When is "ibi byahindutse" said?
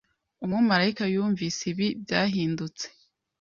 1.71-2.85